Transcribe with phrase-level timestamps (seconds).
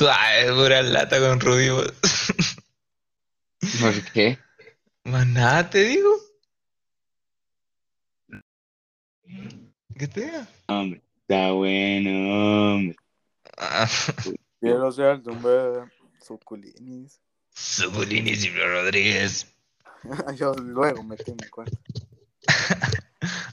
[0.00, 1.68] Ay, pura lata con Rudy.
[3.80, 4.38] ¿Por qué?
[5.04, 6.10] Más nada te digo.
[9.98, 10.46] ¿Qué te diga?
[10.68, 12.96] Hombre, está bueno, hombre.
[13.56, 13.88] Ah,
[14.60, 15.90] Quiero ser tu bebé.
[16.22, 17.20] Suculinis.
[17.54, 19.46] Suculini Silvio Rodríguez.
[20.36, 21.76] Yo luego metí mi cuenta.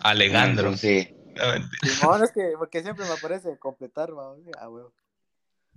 [0.02, 0.66] Alejandro.
[0.66, 1.89] Entonces, No.
[1.89, 4.36] Simón, es que porque siempre me aparece completar, va.
[4.59, 4.93] Ah, huevo.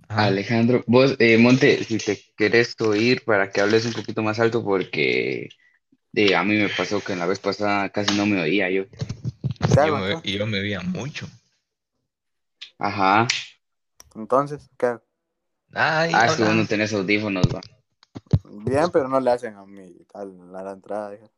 [0.07, 0.25] Ajá.
[0.25, 4.63] Alejandro, vos, eh, Monte, si te querés oír para que hables un poquito más alto,
[4.63, 5.49] porque
[6.13, 8.85] eh, a mí me pasó que en la vez pasada casi no me oía yo.
[9.73, 11.27] ¿Qué hago, Yo me, yo me veía mucho.
[12.79, 13.27] Ajá.
[14.15, 15.01] Entonces, ¿qué hago?
[15.73, 16.51] Ay, Ah, es que hola.
[16.51, 17.61] vos no tenés audífonos, va.
[18.65, 21.11] Bien, pero no le hacen a mi a la, a la entrada.
[21.11, 21.29] dije.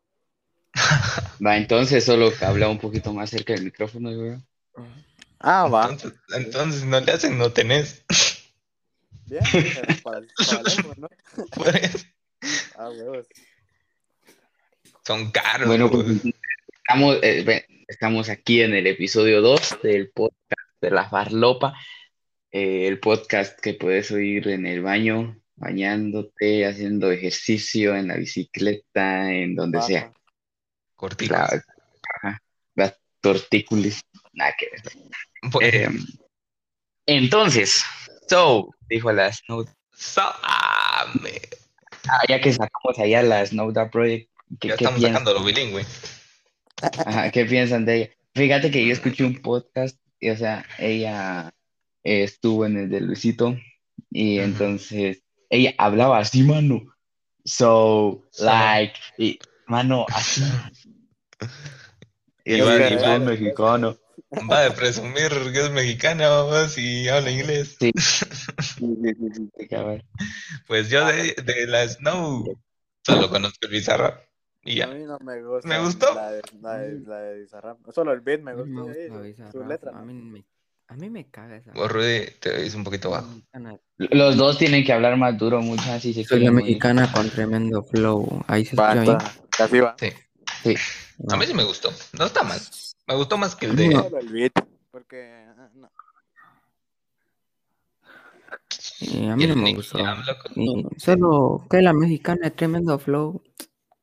[1.46, 4.38] Va, entonces solo que habla un poquito más cerca del micrófono, yo.
[5.40, 5.84] Ah, va.
[5.84, 8.04] Entonces, entonces no le hacen, no tenés.
[11.56, 12.08] Pues,
[12.76, 13.28] Ah, huevos.
[15.06, 15.68] Son caros.
[15.68, 16.06] Bueno, pues.
[16.84, 20.42] estamos, eh, estamos aquí en el episodio 2 del podcast
[20.82, 21.76] de la farlopa,
[22.52, 29.32] eh, el podcast que puedes oír en el baño, bañándote, haciendo ejercicio, en la bicicleta,
[29.32, 30.12] en donde sea.
[31.30, 31.62] La,
[32.16, 32.42] ajá,
[32.76, 34.02] las tortícolis,
[34.34, 34.82] nada que ver.
[35.52, 35.90] Pues, Eh,
[37.06, 37.84] entonces,
[38.32, 41.42] so, dijo la Snow, so- ah, me-
[42.10, 44.30] ah, ya que sacamos allá la Snowda Project,
[44.60, 45.24] ¿qué, ya qué estamos piensan?
[45.26, 45.86] sacando lo bilingüe.
[47.06, 48.10] Ajá, ¿qué piensan de ella?
[48.34, 51.52] Fíjate que yo escuché un podcast, y, o sea, ella
[52.04, 53.58] eh, estuvo en el de Luisito,
[54.10, 56.84] y entonces ella hablaba así, mano.
[57.44, 58.46] So, So.
[58.46, 60.44] like, y, mano, así.
[62.46, 63.98] Y Y y mexicano.
[64.50, 67.78] Va de presumir que es mexicana vamos, y habla inglés.
[67.80, 67.92] Sí.
[67.96, 70.04] Sí, sí, sí, sí, cabal.
[70.68, 72.46] Pues yo de, de la Snow
[73.06, 74.22] solo conozco el Bizarrap
[74.64, 74.94] y A ya.
[74.94, 75.68] mí no me gusta.
[75.68, 76.14] ¿Me gustó?
[76.16, 77.78] La de, la de, la de Bizarrap.
[77.94, 78.92] Solo el beat me A gusta.
[78.96, 79.92] eh, su letra.
[79.94, 80.46] A mí me,
[80.88, 81.72] a mí me caga esa.
[81.74, 83.30] Vos, Rudy, te ves un poquito bajo.
[83.98, 87.84] Los dos tienen que hablar más duro, muchas si se Soy la mexicana con tremendo
[87.84, 88.44] flow.
[88.48, 89.32] Ahí se Va, escucha bien.
[89.58, 89.96] Casi va.
[90.00, 90.10] Sí.
[90.64, 90.76] Sí.
[91.30, 91.92] A mí sí me gustó.
[92.18, 92.60] No está mal.
[93.08, 93.90] Me gustó más que el de.
[93.90, 94.08] No.
[94.18, 94.54] El beat.
[94.92, 95.46] Porque.
[95.58, 95.92] ah, no.
[99.00, 99.98] Y a mí no me gustó.
[100.98, 103.44] Solo que la mexicana de tremendo flow.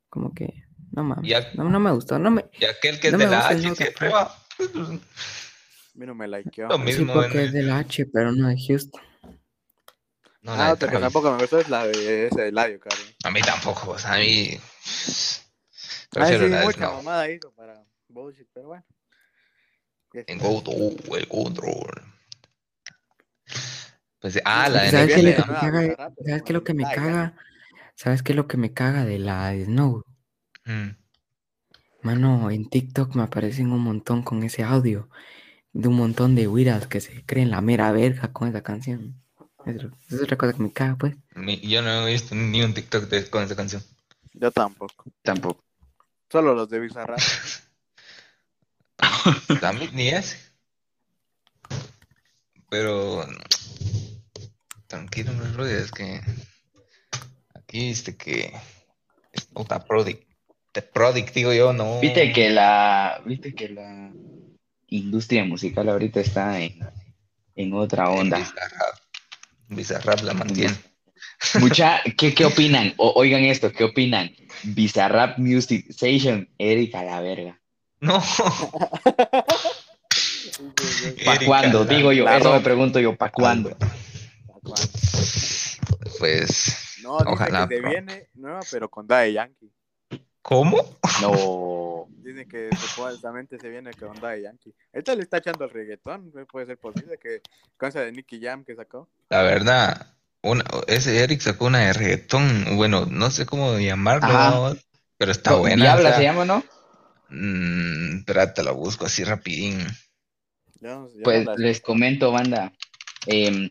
[0.08, 0.64] Como que.
[0.92, 1.28] No mames.
[1.30, 2.18] Ya- No, no me gustó.
[2.18, 2.44] No me.
[2.58, 4.22] Y aquel que es No de la H siempre va.
[4.22, 4.34] A
[5.94, 6.68] mí no me likeó.
[6.68, 7.12] Lo Sí, mismo.
[7.14, 9.00] porque en- es de la H, pero no de Houston.
[10.42, 12.96] No, Ah, otra que tampoco me gustó es la de ese de Eladio, caro.
[13.24, 13.90] A mí tampoco.
[13.90, 14.50] O sea, a mí.
[14.56, 14.60] Ah,
[16.10, 18.84] Prefiero sí, la mucha mamada hizo para bullshit, pero bueno.
[20.12, 20.48] En está.
[20.48, 22.02] Go el control.
[24.20, 25.96] Pues, ah, la de ¿Sabes qué es lo que me caga?
[26.24, 27.34] ¿Sabes qué es lo que me caga?
[27.94, 30.04] ¿Sabes qué es lo que me caga de la Snow?
[30.64, 30.88] Mm.
[32.02, 35.08] Mano, en TikTok me aparecen un montón con ese audio
[35.72, 39.20] de un montón de wiras que se creen la mera verga con esa canción.
[39.66, 41.14] Es, es otra cosa que me caga, pues.
[41.34, 43.82] Mi- Yo no he visto ni un TikTok de- con esa canción.
[44.32, 45.04] Yo tampoco.
[45.22, 45.62] Tampoco.
[46.30, 47.18] Solo los de Bizarrap.
[49.72, 50.36] Mí ni ese.
[52.70, 53.26] Pero
[54.86, 56.20] tranquilo, no es que
[57.54, 58.52] aquí viste que
[59.32, 60.26] es puta Prodict.
[60.74, 62.00] De Prodict, digo yo, no.
[62.00, 64.12] Viste que la, viste que la
[64.88, 66.78] industria musical ahorita está en,
[67.54, 68.38] en otra onda.
[68.38, 68.98] Bizarrap.
[69.68, 70.74] Bizarrap la mantiene.
[71.60, 72.94] Mucha, ¿qué, qué opinan?
[72.96, 74.30] O- oigan esto, ¿qué opinan?
[74.62, 77.57] Bizarrap Music Station, Erika la verga.
[78.00, 78.22] No.
[81.24, 81.84] ¿Para cuándo?
[81.84, 83.76] Digo yo, eso me pregunto yo, ¿para cuándo?
[86.18, 86.98] Pues.
[87.02, 87.90] No, dice Ojalá, que se bro.
[87.90, 89.72] viene nueva, pero con Daddy Yankee.
[90.42, 90.98] ¿Cómo?
[91.22, 92.06] No.
[92.18, 94.74] Dicen que supuestamente se viene con Daddy Yankee.
[94.92, 96.30] Esta le está echando el reggaetón.
[96.34, 97.40] ¿no Puede ser posible que
[97.76, 99.08] con esa de Nicky Jam que sacó.
[99.30, 102.76] La verdad, una, ese Eric sacó una de reggaetón.
[102.76, 104.74] Bueno, no sé cómo llamarlo, Ajá.
[105.16, 105.84] pero está buena.
[105.84, 106.62] Diabla o sea, se llama, ¿no?
[107.28, 109.78] Mm, espérate, la busco así rapidín.
[111.24, 112.72] Pues les comento, banda,
[113.26, 113.70] em,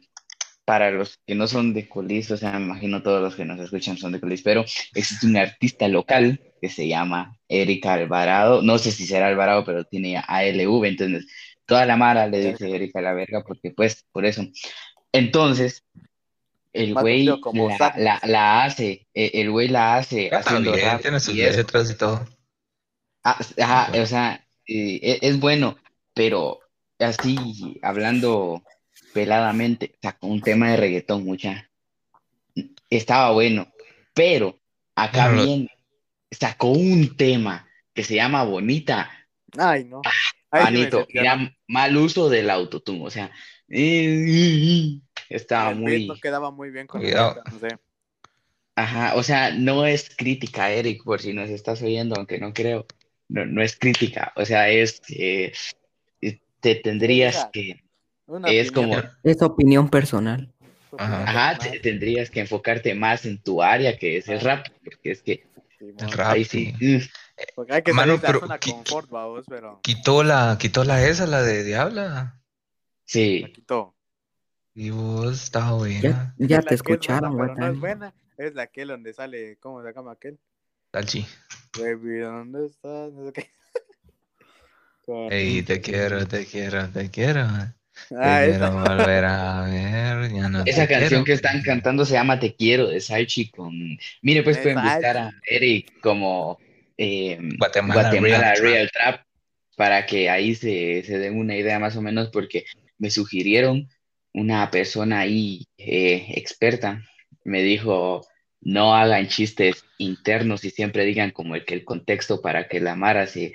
[0.65, 3.59] para los que no son de Colis, o sea, me imagino todos los que nos
[3.59, 8.77] escuchan son de Colis, pero existe un artista local que se llama Erika Alvarado, no
[8.77, 11.27] sé si será Alvarado, pero tiene ALV, entonces
[11.65, 14.45] toda la mara le dice Erika la verga, porque pues, por eso.
[15.13, 15.85] Entonces,
[16.73, 17.37] el güey la,
[17.77, 18.03] Sadness.
[18.03, 21.95] la, la hace, eh, el güey la hace haciendo bien, rap tiene sus letras y
[21.95, 22.27] todo.
[23.23, 24.03] Ah, ajá, Bueno.
[24.03, 25.77] o sea, eh, e- es, bueno,
[26.13, 26.59] pero
[26.99, 28.63] así hablando
[29.13, 31.69] peladamente sacó un tema de reggaetón, mucha.
[32.89, 33.67] Estaba bueno,
[34.13, 34.59] pero
[34.95, 35.67] acá lo- bien
[36.31, 39.09] sacó un tema que se llama Bonita.
[39.57, 40.01] Ay, no.
[40.51, 41.21] Me Manito, decepcionó.
[41.33, 43.31] era mal uso del autotune, o sea,
[43.67, 44.99] eh,
[45.29, 47.41] estaba El muy, no quedaba muy bien con Cuidado.
[47.51, 47.67] no sé.
[48.75, 52.85] ajá, o sea, no es crítica, Eric, por si nos estás oyendo, aunque no creo,
[53.29, 55.53] no, no es crítica, o sea, es que
[56.21, 57.83] eh, te tendrías que,
[58.25, 60.53] Una es opinión como, Es opinión personal.
[60.99, 61.23] Ajá.
[61.23, 65.21] ajá, te- tendrías que enfocarte más en tu área, que es el rap, porque es
[65.21, 65.45] que.
[65.79, 66.97] El rap, ahí sí, sí.
[66.97, 67.01] mm,
[67.55, 69.09] Porque hay que Mano, la pero zona qui- confort,
[69.47, 72.03] pero Quitó la, quitó la esa, la de Diabla.
[72.09, 72.41] la
[73.05, 73.93] sí, quitó.
[74.73, 76.35] Y vos estaba Ya, buena.
[76.37, 78.13] ya Es la te escucharon, buena, pero no es buena.
[78.37, 80.39] Es la que donde sale, ¿cómo se llama aquel?
[80.93, 81.25] Salchi.
[81.77, 83.13] Baby, ¿dónde estás?
[83.13, 83.49] No sé qué.
[85.05, 87.45] Con- Ey, te quiero, te quiero, te quiero.
[88.21, 88.71] Te Ah, quiero esa.
[88.73, 90.31] volver a ver.
[90.33, 91.23] Ya no te esa canción quiero.
[91.23, 93.73] que están cantando se llama Te Quiero, de Salchi con,
[94.21, 95.17] mire, pues De pueden buscar Salchi.
[95.17, 96.59] a Eric como
[96.97, 99.25] eh, Guatemala, Guatemala Real Real, Trap
[99.77, 102.65] para que ahí se, se den una idea más o menos porque
[102.97, 103.87] me sugirieron
[104.33, 107.01] una persona ahí eh, experta,
[107.43, 108.21] me dijo
[108.67, 112.95] no hagan chistes internos y siempre digan como el que el contexto para que la
[112.97, 113.53] Mara se,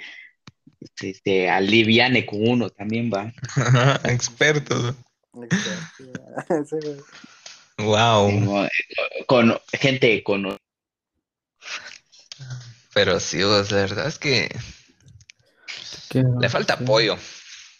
[0.97, 3.31] se, se aliviane con uno también va.
[4.05, 4.97] Experto.
[6.69, 6.97] Sí, güey.
[7.79, 8.31] Wow.
[8.31, 8.69] Como,
[9.26, 10.56] con gente con
[12.94, 14.49] Pero sí, vos, la verdad es que
[16.11, 16.85] Qué le falta sí.
[16.85, 17.17] apoyo.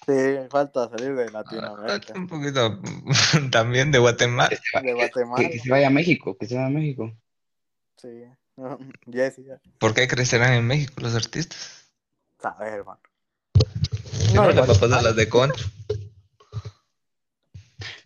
[0.06, 0.12] Sí,
[0.50, 2.81] falta salir de Falta Latinoamérica, Un poquito
[3.50, 4.49] también de Guatemala.
[4.49, 7.17] que se, va- de que- que se vaya a México, que se vaya a México.
[8.02, 8.25] Sí.
[9.06, 9.60] Yes, ya.
[9.78, 11.87] ¿Por qué crecerán en México los artistas?
[12.43, 13.00] A ver, hermano.
[14.12, 15.64] Si no, No, le va a pasar las de Contra.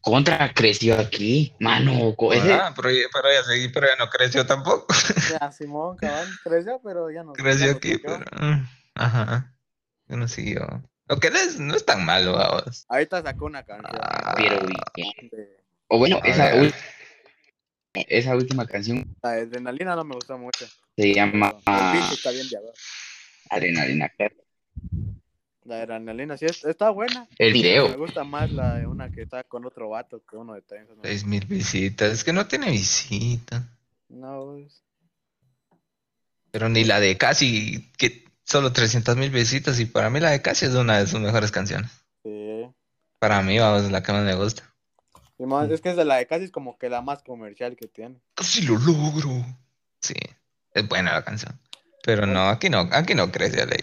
[0.00, 2.14] Contra creció aquí, mano.
[2.32, 4.87] ese- Ah, pero, ya- pero, ya, seguí, pero ya no creció tampoco.
[5.40, 7.32] Ya, Simón, cabal, creció, pero ya no.
[7.32, 8.19] Creció ya aquí, pero.
[8.40, 9.52] mm, Ajá.
[10.08, 10.64] Ya no siguió.
[11.08, 12.84] Lo que es, no es tan malo, vamos.
[12.88, 13.99] Ahorita sacó una canción.
[14.00, 14.34] Ah.
[14.37, 14.60] pero
[14.94, 15.10] bien.
[15.32, 15.56] de-
[15.88, 16.72] O bueno, esa, ver.
[18.08, 20.66] Esa última canción La adrenalina no me gustó mucho.
[20.96, 22.46] se llama está bien.
[23.50, 24.10] Adrenalina.
[25.64, 27.26] La adrenalina sí es- está buena.
[27.38, 27.96] El Me video.
[27.98, 30.62] gusta más la de una que está con otro vato que uno de
[30.94, 31.02] ¿no?
[31.02, 32.12] Seis mil visitas.
[32.12, 33.69] Es que no tiene visita.
[34.08, 34.82] No, es-
[36.52, 39.78] Pero ni la de casi, que solo 300 mil visitas.
[39.81, 41.90] Y para mí la de casi es una de sus mejores canciones.
[42.22, 42.64] sí.
[43.19, 44.62] Para mí, vamos, es la que más me gusta.
[45.36, 47.86] Simón, es que es de la de casi es como que la más comercial que
[47.88, 48.20] tiene.
[48.34, 49.44] Casi lo logro.
[50.00, 50.14] Sí,
[50.72, 51.58] es buena la canción.
[52.02, 53.80] Pero no, aquí no, aquí no crece ley.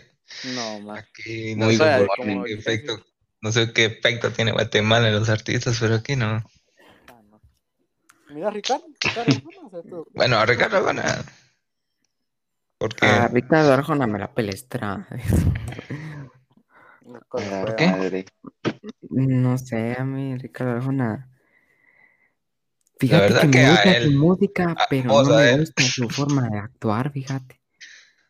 [0.56, 1.00] No, más.
[1.00, 2.68] Aquí no sé por como qué dices.
[2.68, 3.06] efecto,
[3.42, 6.44] no sé qué efecto tiene Guatemala en los artistas, pero aquí no.
[7.08, 7.40] Ah, no.
[8.30, 8.86] Mira, Ricardo.
[9.00, 11.24] Ricardo bueno, o sea, tú- Bueno, a Ricardo Arjona.
[12.80, 15.08] Porque A Ricardo Arjona me la pelestra.
[15.08, 16.30] fea.
[17.78, 18.26] qué?
[19.10, 21.30] No sé, a mí Ricardo Arjona.
[23.08, 26.58] Fíjate que que me gusta él- su música, pero no me gusta su forma de
[26.60, 27.60] actuar, fíjate.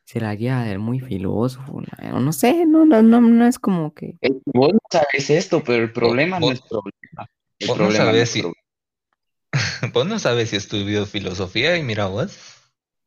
[0.05, 3.93] Se la lleva de muy filósofo, la- no sé, no, no, no, no es como
[3.93, 4.17] que.
[4.45, 7.29] Vos no sabes esto, pero el problema no es problema.
[7.59, 8.61] El vos no problema sabes es si- problema.
[9.93, 12.37] vos no sabes si estudió filosofía y mira vos.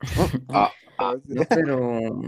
[0.99, 2.21] Ah, No, pero.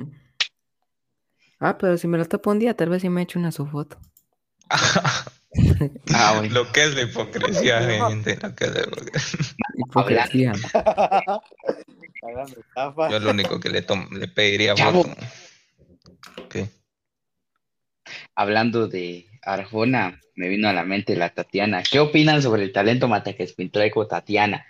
[1.58, 3.66] Ah, pero si me lo topo un día, tal vez sí me echo una su
[3.66, 3.98] foto.
[6.14, 6.54] ah, bueno.
[6.54, 8.38] Lo que es la hipocresía, gente.
[8.40, 8.82] Lo que es la
[9.76, 10.52] hipocresía.
[13.10, 15.14] Yo lo único que le, tom- le pediría voto.
[16.50, 16.68] ¿Qué?
[18.34, 21.82] Hablando de Arjona, me vino a la mente la Tatiana.
[21.88, 24.66] ¿Qué opinan sobre el talento mataquespintoico Tatiana?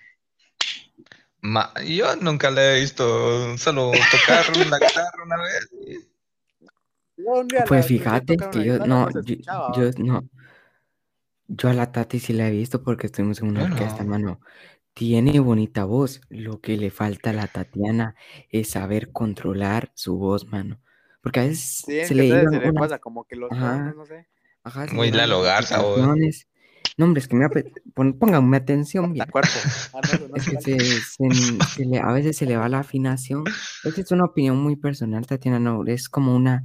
[1.40, 5.68] Ma- yo nunca le he visto solo tocar la guitarra una vez.
[7.66, 9.08] Pues la fíjate que yo no,
[9.74, 10.28] yo, no.
[11.48, 14.10] Yo a la Tati sí la he visto porque estuvimos en una Yo orquesta, no.
[14.10, 14.40] mano.
[14.94, 16.20] Tiene bonita voz.
[16.28, 18.14] Lo que le falta a la Tatiana
[18.50, 20.80] es saber controlar su voz, mano.
[21.22, 23.92] Porque a veces Sí, se le iban se le unas- pasa como que los Ajá.
[23.96, 24.26] no sé.
[24.62, 25.78] ajá, Muy Lalo Garza.
[26.96, 27.48] No, hombre, es que me
[27.94, 29.26] pon- pónganme atención, bien.
[29.30, 29.50] cuerpo.
[29.94, 30.00] Ah,
[30.34, 33.44] Es que se, se- se le- a veces se le va la afinación.
[33.84, 35.58] Esa es una opinión muy personal, Tatiana.
[35.60, 36.64] No, es como una.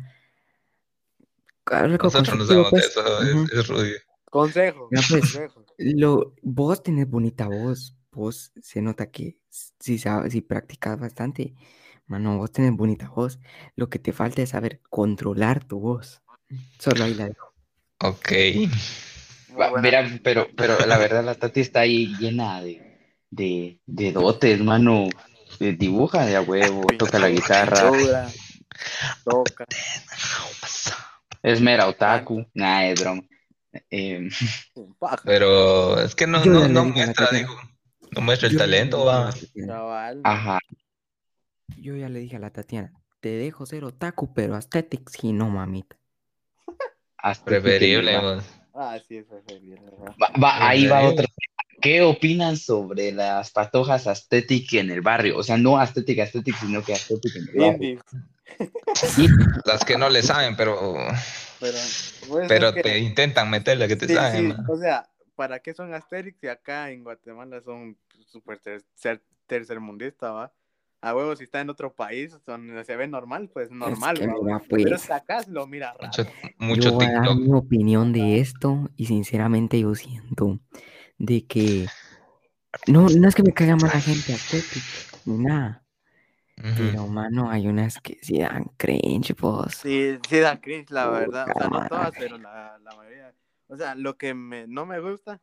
[1.67, 2.85] algo Nosotros no sabemos pues.
[2.87, 3.91] eso, es, es Rudy.
[4.33, 4.89] Consejo.
[4.91, 5.21] Ya, pues.
[5.21, 5.63] consejo.
[5.77, 7.95] Lo, vos tenés bonita voz.
[8.11, 9.37] Vos se nota que
[9.79, 11.53] si, sabes, si practicas bastante,
[12.07, 13.39] mano, vos tenés bonita voz.
[13.75, 16.23] Lo que te falta es saber controlar tu voz.
[16.79, 17.53] Solo ahí la dejo.
[17.99, 18.31] Ok.
[19.83, 22.81] Verá, pero, pero la verdad la Tati está ahí llena de,
[23.29, 25.09] de, de dotes, mano.
[25.59, 27.91] Eh, Dibuja de a huevo, toca la guitarra,
[29.23, 29.67] Toca.
[31.43, 32.43] es mera otaku.
[32.55, 33.21] Nah, es broma.
[33.89, 34.29] Eh,
[34.99, 37.59] paja, Pero es que no, no, no muestra, dijo.
[38.11, 39.33] No muestra el Yo talento, va.
[40.23, 40.59] Ajá.
[41.77, 45.49] Yo ya le dije a la Tatiana, te dejo ser otaku, pero aesthetic sí, no
[45.49, 45.97] mamita.
[47.45, 48.41] Preferible.
[48.75, 49.81] Ah, sí, es preferible.
[49.81, 50.15] ¿verdad?
[50.21, 51.25] Va, va, ahí va otra.
[51.81, 55.37] ¿Qué opinan sobre las patojas aesthetic en el barrio?
[55.37, 58.01] O sea, no aesthetic, aesthetic, sino que aesthetic en el barrio.
[59.65, 60.95] Las que no le saben, pero,
[61.63, 61.77] pero.
[62.27, 64.51] pues, pero es que- te intentan meterle que te sí, saben.
[64.51, 64.57] sí.
[64.67, 68.83] O sea, ¿para qué son Asterix y acá en Guatemala son súper ter-
[69.47, 70.53] tercermundistas, va?
[71.01, 74.27] A huevo, si está en otro país, son, se ve normal, pues normal, Es que
[74.27, 76.13] va, mira, Pero pues, es que acá lo mira raro.
[76.17, 80.59] Mucho, mucho yo voy a dar mi opinión de esto y sinceramente yo siento
[81.17, 81.87] de que
[82.87, 84.83] no, no es que me caiga mal la gente aesthetic
[85.25, 85.82] ni nada.
[86.55, 89.75] Pero mano, hay unas que sí dan cringe, pues.
[89.75, 91.47] Sí, sí da cringe, la verdad.
[91.55, 92.17] O sea, no todas, madre.
[92.19, 93.33] pero la, la mayoría.
[93.67, 95.39] O sea, lo que me, no me gusta,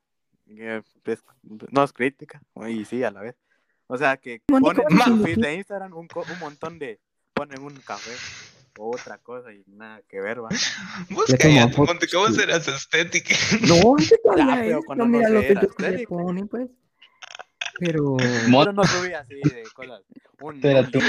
[0.47, 1.25] que es-
[1.71, 3.37] no es crítica, y sí, a la vez.
[3.87, 6.79] O sea, que ponen ¿cómo en se su feed de Instagram un, co- un montón
[6.79, 7.01] de.
[7.33, 8.13] Ponen un café
[8.79, 10.49] o otra cosa y nada que ver, va.
[11.11, 13.35] Vos cállate, ponte que vos eras estética.
[13.67, 16.09] No, ¿qué todavía Ya, pero cuando no no mira era filtros que le aesthetic.
[16.09, 16.69] ponen, pues.
[17.81, 20.03] Pero Pero no subí así de cosas.
[20.41, 20.99] Un, Espera un tú.
[21.01, 21.03] y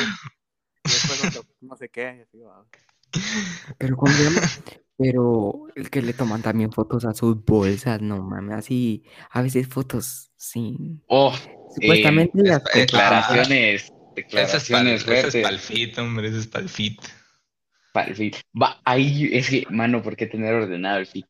[0.84, 2.08] después otro, no sé qué.
[2.28, 2.40] Así.
[3.78, 4.42] Pero ¿cómo se llama?
[4.98, 9.68] Pero el que le toman también fotos a sus bolsas, no mames, así, a veces
[9.68, 11.34] fotos sin, Oh,
[11.74, 15.36] supuestamente eh, las es- es- declaraciones, es declaraciones fuertes.
[15.36, 17.02] el fit, hombre, ese es fit.
[17.96, 18.36] el feed.
[18.62, 21.26] Va, ahí es que, mano, ¿por qué tener ordenado el feed?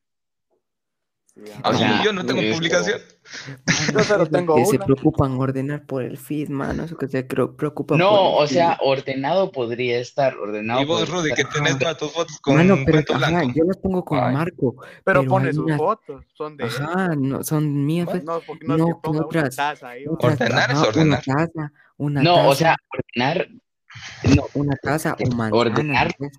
[1.34, 3.00] Sí, O Ah, sea, yo no tengo es- publicación.
[3.94, 7.24] Yo solo tengo que se preocupan ordenar por el feed, mano, eso que se
[7.86, 8.88] por No, el o sea, feed.
[8.88, 11.54] ordenado podría estar, ordenado Y vos, Rudy, que estar.
[11.54, 13.54] tenés todas tus fotos con Mano, un pero cuento ajá, blanco.
[13.56, 14.34] yo las pongo con Ay.
[14.34, 18.24] marco, Pero pero pone hay sus unas- fotos, son de ajá, no, son mías, pues,
[18.26, 20.04] No, porque no, no, es que que otras- una taza ahí.
[20.08, 21.22] otras- Ordenar es ajá, ordenar.
[21.26, 23.48] Una taza, una No, o taza, sea, ordenar,
[24.36, 26.32] no, una taza o manzana, ordenar- pues.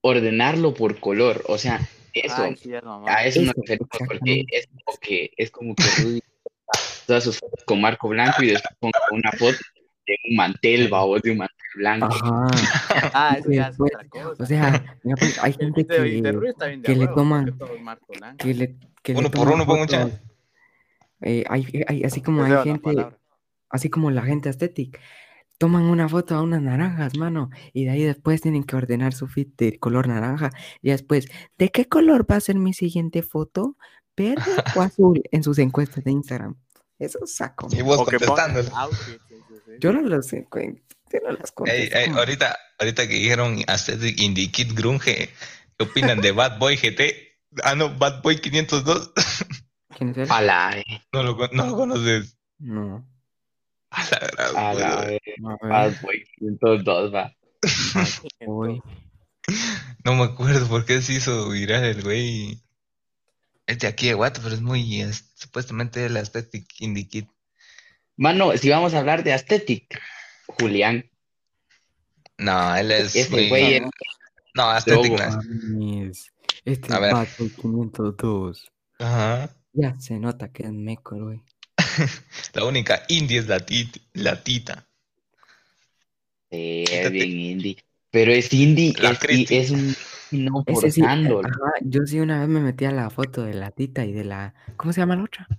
[0.00, 1.80] ordenarlo por color, o sea,
[2.14, 6.20] eso, Ay, sí, a eso nos referimos, porque es como que, es como que Rudy
[7.06, 9.58] todas sus fotos con marco blanco y después ponga una foto
[10.06, 12.06] de un mantel, o de un mantel blanco.
[12.06, 12.46] Ajá,
[13.14, 14.42] Ah, eso ya es otra cosa.
[14.42, 17.56] o sea, mira, pues, hay gente de, de que, de que le toman-
[18.38, 20.20] que le, que le Uno por toman uno, pongo un fotos, chat.
[21.22, 22.96] eh, hay, hay- así como hay gente,
[23.68, 25.00] así como la gente estética,
[25.60, 29.28] toman una foto a unas naranjas, mano, y de ahí después tienen que ordenar su
[29.28, 30.50] fit de color naranja,
[30.80, 31.26] y después,
[31.58, 33.76] ¿de qué color va a ser mi siguiente foto?
[34.16, 34.42] ¿Verde
[34.74, 35.22] o azul?
[35.30, 36.56] En sus encuestas de Instagram.
[36.98, 37.68] Eso saco.
[37.72, 38.68] Y vos O que contestándole.
[38.70, 39.72] pongan outfits, sí, sí, sí.
[39.80, 41.96] Yo no los encuentro, yo no las Ey, contesto.
[41.98, 45.28] ey, ahorita, ahorita que dijeron Aesthetic Indie Kid Grunge,
[45.76, 47.02] ¿qué opinan de Bad Boy GT?
[47.64, 49.12] Ah, no, Bad Boy 502.
[49.96, 50.26] ¿Quién es él?
[50.30, 52.38] Eh, No lo, no lo conoces.
[52.58, 53.06] No.
[54.56, 55.94] A la gran a la,
[56.38, 57.34] 502, va.
[60.04, 62.60] No me acuerdo por qué se hizo viral el güey.
[63.66, 67.24] Es de aquí de Guate, pero es muy, es- supuestamente el Aesthetic Indie Kid.
[68.16, 70.00] Mano, si vamos a hablar de aesthetic,
[70.58, 71.08] Julián,
[72.38, 73.82] No, él es este muy- güey es
[74.54, 76.32] No, Aesthetic no es.
[76.64, 77.12] Este A ver.
[77.12, 78.70] Bad Boy 502.
[78.98, 79.50] Ajá.
[79.72, 81.42] Ya se nota que es meco, güey.
[82.54, 84.86] La única indie es la, tit- la tita.
[86.50, 87.10] eh, Fíjate.
[87.10, 87.76] bien indie,
[88.10, 89.96] pero es indie, La es, es un
[90.30, 91.08] no sí,
[91.42, 94.24] ajá, yo sí una vez me metí a la foto de la tita y de
[94.24, 95.50] la, ¿cómo se llama la otra?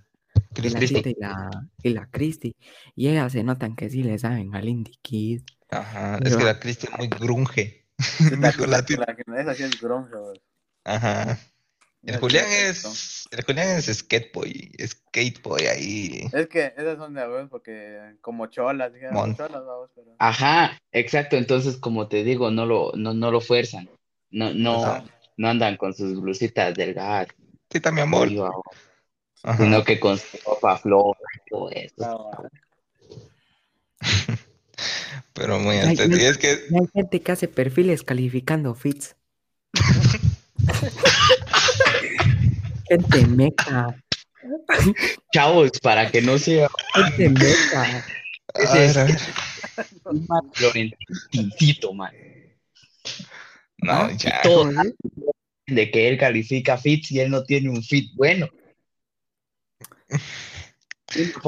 [0.56, 1.02] De la Cristi.
[1.02, 1.50] tita y la,
[1.82, 2.56] y la Christy.
[2.96, 5.42] Y ellas se notan que sí le saben al Indie Kid.
[5.70, 6.18] Ajá.
[6.24, 7.86] Es que la Cristi es muy grunge.
[8.40, 10.16] La, la la que esa sí es grunge.
[10.84, 11.38] Ajá.
[12.04, 13.28] El Ya Julián es.
[13.30, 14.72] El Julián es skateboy.
[14.84, 16.28] Skateboy ahí.
[16.32, 19.36] Es que esas son de huevos porque como cholas, Mon.
[19.36, 20.08] cholas, vamos, pero...
[20.18, 23.88] Ajá, exacto, entonces como te digo, no lo, no, no lo fuerzan,
[24.30, 25.04] no, no, Ajá.
[25.36, 27.28] no andan con sus blusitas delgadas,
[27.68, 28.26] Tita, mi amor.
[28.26, 28.50] arriba,
[29.44, 29.62] Ajá.
[29.64, 32.30] sino que con su ropa floja y todo eso.
[32.30, 32.48] Ah.
[35.34, 36.16] Pero muy Ay, estético.
[36.16, 36.22] ay.
[36.22, 36.58] Y es que.
[36.70, 39.16] Y hay gente que hace perfiles calificando fits.
[42.92, 43.96] Gente meca.
[45.32, 48.04] Chavos, para que no sea Gente meca.
[48.74, 49.18] Ver.
[50.04, 52.12] un Florentino, man,
[53.78, 54.42] No, ya.
[54.42, 54.94] todo ¿Cómo es?
[55.66, 58.48] de que él califica fits y él no tiene un fit bueno.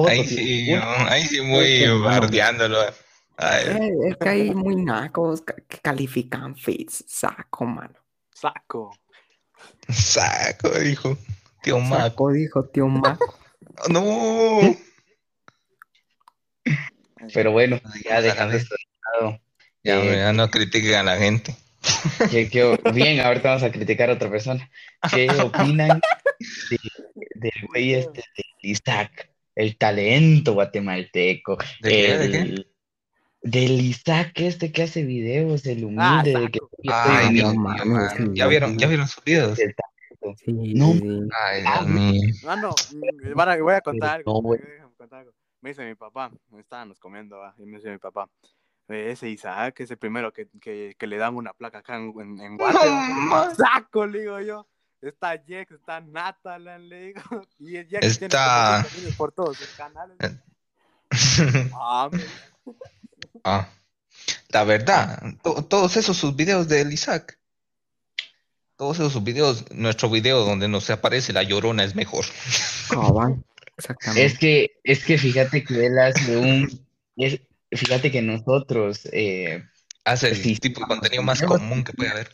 [0.08, 0.82] Ahí sí, ¿no?
[1.08, 2.82] ahí sí muy bardeándolo.
[2.84, 7.94] Eh, es que hay muy nacos que califican fits, saco, mano.
[8.32, 8.96] Saco.
[9.88, 11.18] saco, dijo.
[11.64, 12.00] Tío Mac.
[12.00, 13.38] Saco, dijo tío Maco.
[13.90, 14.61] No.
[17.33, 19.40] Pero bueno, ya dejando esto de lado.
[19.83, 21.54] Ya, Eh, ya no critiquen a la gente.
[22.30, 24.71] que- que- bien, ahorita vamos a criticar a otra persona.
[25.12, 26.00] ¿Qué opinan
[26.71, 26.78] de-
[27.35, 29.30] del güey este de Isaac?
[29.56, 31.59] El talento guatemalteco.
[31.80, 32.18] ¿De qué?
[32.18, 32.38] ¿De qué?
[32.38, 32.71] el-
[33.42, 38.09] Del Isaac este que hace videos, el Ah, humilde de que Ay, no Dios mano.
[38.16, 39.59] sí, ¿Ya vieron, ya vieron sus videos?
[39.59, 39.75] el
[40.45, 40.93] Sí, No.
[41.40, 42.33] Ay, Ah, Dios mío.
[42.45, 44.33] Mano, mm, van a- voy a contar algo.
[44.33, 44.61] no, güey.
[44.61, 45.33] déjame contar algo.
[45.61, 48.28] Me dice mi papá, estábamos comiendo, va, y me dice mi papá,
[48.88, 52.12] "Eh, ese Isaac es el primero que, que, que le dan una placa acá en,
[52.21, 53.09] en, en Guate, No, va".
[53.47, 53.57] man.
[53.57, 54.66] Saco, le digo yo.
[55.00, 57.21] Está Jex, está Natalan, le digo.
[57.59, 60.16] Y el Está- tiene como 5 por todos sus canales.
[61.75, 62.21] Ah, me-
[63.45, 63.69] Ah,
[64.49, 67.38] la verdad, to- todos esos sus videos de Isaac,
[68.76, 72.25] todos esos videos, nuestro video donde nos aparece la llorona es mejor.
[72.90, 73.43] Cabal,
[73.76, 74.25] exactamente.
[74.25, 76.87] Es que, es que fíjate que él hace un.
[77.16, 77.40] es-
[77.71, 79.09] fíjate que nosotros.
[79.12, 79.62] eh,
[80.04, 80.57] Hace el Sí.
[80.57, 82.28] tipo de contenido más común que puede haber.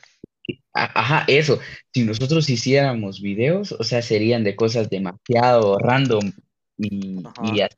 [0.74, 1.60] a- ajá, eso.
[1.94, 6.32] Si nosotros hiciéramos videos, o sea, serían de cosas demasiado random.
[6.78, 7.22] Y.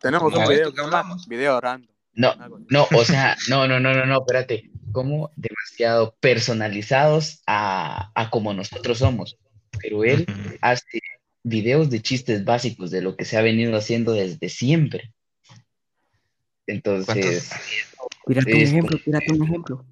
[0.00, 1.26] Tenemos un video esto que hablamos.
[1.26, 1.88] Video random.
[2.14, 2.34] No,
[2.68, 4.70] no, o sea, no, no, no, no, no, espérate.
[4.92, 9.38] Como demasiado personalizados a, a como nosotros somos.
[9.80, 10.26] Pero él
[10.60, 11.00] hace
[11.42, 15.12] videos de chistes básicos de lo que se ha venido haciendo desde siempre.
[16.66, 17.50] Entonces,
[18.26, 19.84] Tírate un ejemplo, tírate un ejemplo.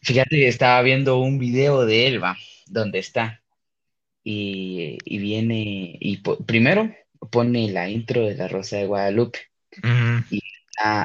[0.00, 3.42] fíjate que estaba viendo un video de Elba, donde está.
[4.24, 6.94] Y, y viene, y po- primero
[7.30, 9.38] pone la intro de La Rosa de Guadalupe.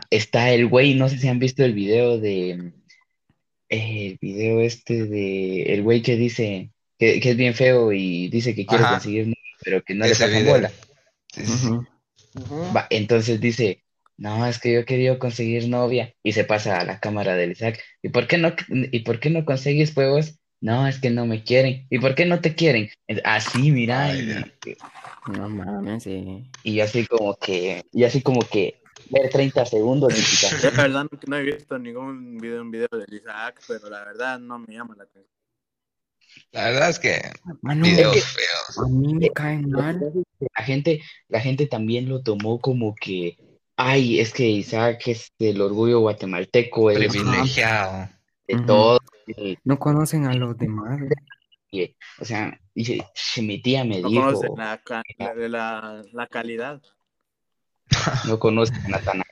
[0.09, 2.71] Está el güey, no sé si han visto el video de,
[3.69, 8.29] eh, el video este de, el güey que dice que, que es bien feo y
[8.29, 8.93] dice que quiere Ajá.
[8.93, 10.51] conseguir novia, pero que no le Ese video.
[10.53, 10.71] bola.
[12.75, 13.83] Va, entonces dice,
[14.17, 17.51] no, es que yo he querido conseguir novia y se pasa a la cámara del
[17.51, 17.79] Isaac.
[18.01, 20.39] ¿Y por qué no, y por qué no consigues juegos?
[20.61, 21.87] No, es que no me quieren.
[21.89, 22.89] ¿Y por qué no te quieren?
[23.23, 24.45] Así, mira, Ay, y, ya.
[25.33, 26.49] No mames, sí.
[26.63, 30.13] y así como que, y así como que ver 30 segundos
[30.63, 34.39] la verdad no, no he visto ningún video, un video de Isaac, pero la verdad
[34.39, 35.31] no me llama la atención.
[36.51, 37.21] La verdad es que
[37.63, 38.77] videos que- feos.
[38.79, 39.99] a mí me caen mal.
[40.57, 43.37] La gente, la gente también lo tomó como que,
[43.75, 48.09] ay, es que Isaac es el orgullo guatemalteco, es Privilegiado.
[48.47, 48.99] de todo.
[49.63, 50.99] No conocen a los demás.
[52.19, 54.55] o sea, dice, "Si mi tía me No dijo, conocen
[55.51, 56.81] la, la calidad.
[58.27, 59.23] no conoce a Natanael.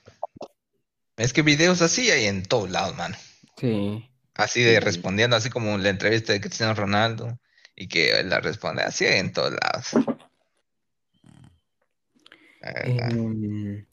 [1.17, 3.15] Es que videos así hay en todos lados, mano.
[3.57, 4.10] Sí.
[4.34, 4.79] Así de Sí.
[4.79, 7.38] respondiendo, así como la entrevista de Cristiano Ronaldo
[7.75, 10.05] y que él la responde así hay en todos lados.
[12.62, 12.71] La.
[13.10, 13.86] Em,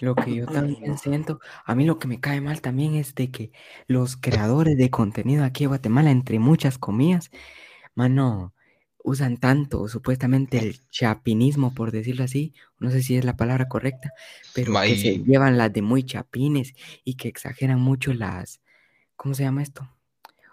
[0.00, 3.30] lo que yo también siento, a mí lo que me cae mal también es de
[3.30, 3.52] que
[3.86, 7.30] los creadores de contenido aquí en Guatemala, entre muchas comillas,
[7.94, 8.54] mano,
[9.04, 14.12] usan tanto supuestamente el chapinismo, por decirlo así, no sé si es la palabra correcta,
[14.54, 18.62] pero que se llevan las de muy chapines y que exageran mucho las,
[19.14, 19.90] ¿cómo se llama esto?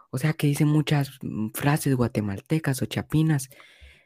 [0.10, 3.50] O sea, que dicen muchas mm, frases guatemaltecas o chapinas,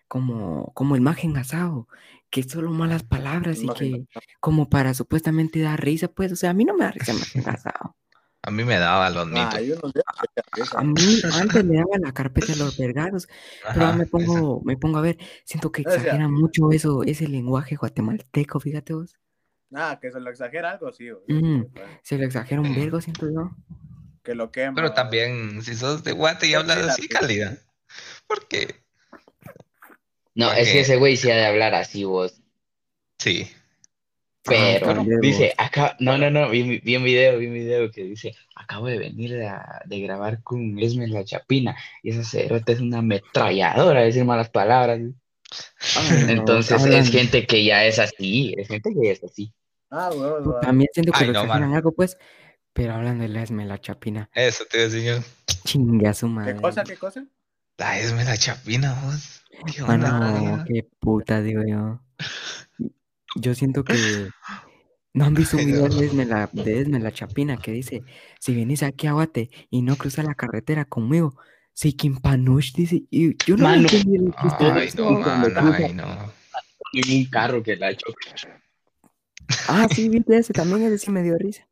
[0.08, 1.88] como, como el magen asado,
[2.30, 4.06] que solo malas palabras y que
[4.40, 7.18] como para supuestamente dar risa, pues, o sea, a mí no me da risa el
[7.18, 7.96] magen asado.
[8.48, 12.60] A mí me daba los Ah, te A mí antes me daba la carpeta de
[12.60, 13.28] los vergaros,
[13.74, 17.02] pero ahora me pongo, me pongo a ver, siento que O sea, exageran mucho eso,
[17.04, 19.16] ese lenguaje guatemalteco, fíjate vos.
[19.74, 21.10] Ah, que se lo exagera algo, sí.
[21.10, 21.72] o- Ujú.
[22.04, 23.52] Se lo exagera un vergo, siento yo.
[24.24, 24.76] Que lo quema.
[24.76, 27.08] Pero también, si sos de Guate y hablas sí, así, sí.
[27.10, 27.58] calidad.
[28.28, 28.84] Porque,
[30.36, 32.42] No, Porque- es que ese güey sí ha de hablar así vos.
[33.18, 33.50] sí.
[34.46, 38.36] Pero dice, acá, no, no, no, vi, vi un video, vi un video que dice,
[38.56, 39.52] acabo de venir de,
[39.86, 45.00] de grabar con Esme la Chapina, y esa cerota es una ametralladora, decir malas palabras.
[46.28, 49.54] Entonces es gente que ya es así, es gente que ya es así.
[49.90, 50.60] Ah, Pues va.
[50.62, 52.18] También siento que Ay, lo no, algo, pues,
[52.74, 55.24] pero hablando de la Esme, la chapina, Eso te decía yo.
[55.64, 56.56] chingue a su madre.
[56.56, 57.26] ¿Qué cosa, qué cosa?
[57.78, 59.44] La esme la chapina, vos.
[59.74, 60.64] ¿Qué onda, Mano, mano?
[60.68, 62.00] qué puta, digo yo.
[63.36, 64.30] Yo siento que
[65.14, 68.02] no han visto un video de Esme la, de Esme la Chapina que dice,
[68.40, 71.38] si venís aquí a Guate y no cruzas la carretera conmigo,
[71.74, 73.88] si Kimpanush dice, y yo no Mano.
[73.90, 73.98] de
[74.38, 76.34] Ay, no, cruza- ay, no.
[76.94, 78.62] un carro que la choca.
[79.68, 81.68] Ah, sí, viste ese también, ese sí me dio risa.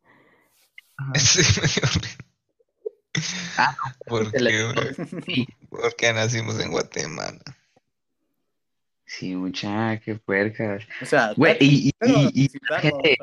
[1.16, 2.18] Sí, me dio risa.
[3.56, 4.94] Ah, ¿Por qué,
[5.70, 7.40] por qué nacimos en Guatemala?
[9.06, 10.84] Sí, mucha, qué puercas.
[11.02, 13.16] O sea, Güey, y, y, y- gente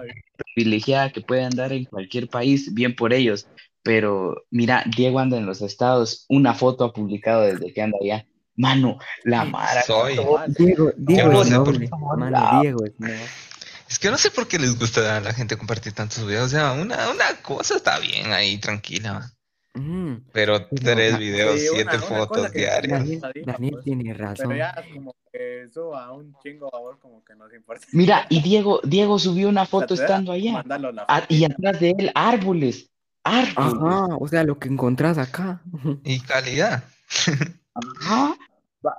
[0.56, 3.48] privilegiada que puede andar en cualquier país, bien por ellos.
[3.84, 8.26] Pero mira, Diego anda en los estados, una foto ha publicado desde que anda allá.
[8.56, 9.82] Mano, la Mara.
[9.82, 10.20] Soy.
[10.58, 11.80] Diego, Diego no por.
[12.18, 12.84] Mano, Diego.
[13.90, 16.46] Es que no sé por qué les gusta a la gente compartir tantos videos.
[16.46, 19.32] O sea, una, una cosa está bien ahí, tranquila.
[19.74, 23.08] Mm, Pero tres ah, videos, Sí, siete una fotos diarias.
[23.46, 23.84] Daniel, pues.
[23.86, 24.56] tiene Pero razón.
[24.56, 27.86] ya como que eso a un chingo a vos como que nos importa.
[27.94, 30.64] Mira, y Diego, Diego subió una foto estando allá.
[31.08, 32.90] Ah, y atrás de él, árboles.
[33.24, 33.56] Árboles.
[33.58, 35.62] Ajá, o sea, lo que encontrás acá.
[36.04, 36.84] Y calidad.
[37.74, 38.36] Ajá.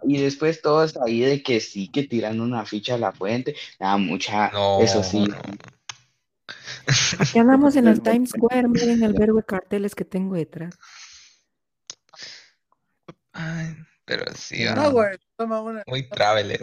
[0.04, 3.56] Y después todos ahí de que sí, que tiran una ficha a la fuente.
[3.80, 4.50] Nada, mucha.
[4.52, 5.24] No, Eso sí.
[5.24, 5.36] no.
[7.18, 10.78] Aquí andamos en el Times Square, miren el verbo de carteles que tengo detrás.
[13.32, 15.82] Ay, pero sí, No, ah, güey, toma una.
[15.86, 16.60] muy traveler.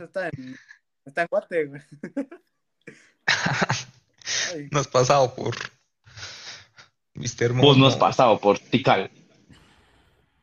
[0.00, 0.56] está en,
[1.04, 1.82] está en Guate, güey.
[3.26, 5.56] Ay, No has pasado por
[7.14, 7.52] Mr.
[7.54, 9.10] Vos no has pasado por Tikal.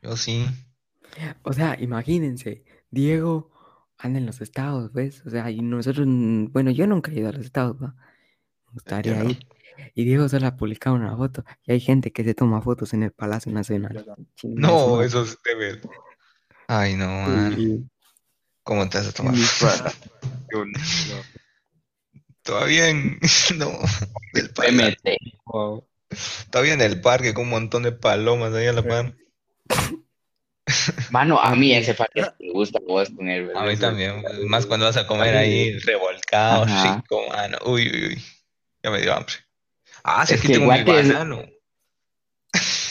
[0.01, 0.45] Yo sí.
[1.43, 3.51] O sea, imagínense, Diego
[3.97, 5.23] anda en los estados, ¿ves?
[5.25, 7.77] O sea, y nosotros, mm, bueno, yo nunca he ido a los estados,
[9.03, 9.39] ir.
[9.93, 11.43] Y Diego solo ha publicado una foto.
[11.65, 14.05] Y hay gente que se toma fotos en el Palacio Nacional.
[14.43, 15.81] No, eso es de ver.
[16.67, 17.55] Ay, no, man.
[17.55, 17.85] Sí.
[18.63, 19.35] ¿Cómo te vas a tomar?
[19.61, 19.93] Para.
[22.41, 23.19] Todavía en...
[23.57, 23.71] No,
[24.33, 24.97] del parque.
[25.03, 26.49] PMT.
[26.49, 29.15] Todavía en el parque con un montón de palomas ahí a la par.
[31.11, 34.23] Mano, a mí ese parque me gusta vos tener, A mí también.
[34.47, 36.97] Más cuando vas a comer ahí revolcado, Ajá.
[36.97, 37.57] rico, mano.
[37.65, 38.23] Uy, uy, uy.
[38.85, 39.33] Ya me dio hambre.
[40.03, 41.41] Ah, sí, Es aquí que tengo mi Guate es- banano.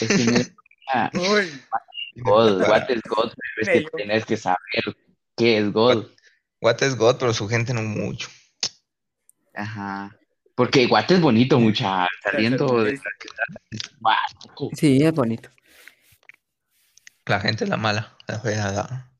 [0.01, 0.51] Es que no es-
[0.93, 1.61] ah, Uy,
[2.17, 3.31] God, what is God?
[3.61, 4.57] Es que tenés que saber
[5.37, 6.07] qué es God.
[6.59, 8.27] Guate es God, pero su gente no mucho.
[9.53, 10.13] Ajá.
[10.55, 12.09] Porque Guate es bonito, mucha.
[12.21, 12.99] Saliendo de.
[14.73, 15.49] Sí, es bonito.
[17.25, 18.17] La gente es la mala.
[18.27, 19.11] La fea, la...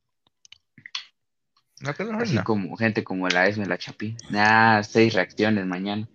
[1.80, 2.44] La que no es Así nada.
[2.44, 4.18] como gente como la Esme, la Chapi.
[4.30, 6.06] Nah, seis reacciones mañana.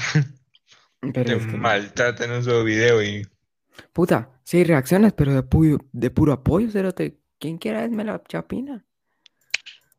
[1.00, 3.26] Pero Te es que, maltratan su video y...
[3.92, 7.18] puta, sí, reacciones, pero de, pu- de puro apoyo, cerote.
[7.38, 8.84] Quien quiera esme la chapina.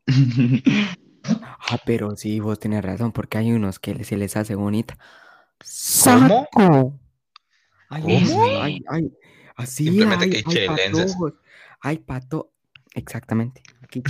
[1.24, 4.98] Ah, pero sí, vos tenés razón, porque hay unos que se les hace bonita.
[6.02, 6.48] ¿Cómo?
[6.50, 6.50] ¡Saco!
[6.52, 7.00] ¿Cómo?
[7.88, 9.12] unos- hay- hay-
[9.56, 11.12] así, Simplemente hay, que hay chelenses.
[11.12, 11.32] patojos,
[11.80, 12.52] hay pato...
[12.94, 13.62] Exactamente.
[13.82, 14.02] Aquí.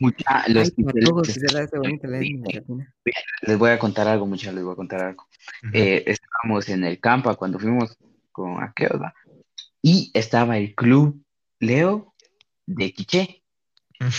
[0.00, 0.74] Mucha, los se
[3.42, 5.26] les voy a contar algo, muchachos, les voy a contar algo.
[5.72, 7.96] Eh, estábamos en el campa cuando fuimos
[8.32, 9.14] con aquellos, ¿va?
[9.82, 11.22] Y estaba el club
[11.60, 12.14] Leo
[12.66, 13.42] de Quiché.